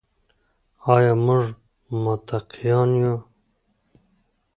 [0.93, 1.43] آیا موږ
[2.03, 3.15] متقیان یو؟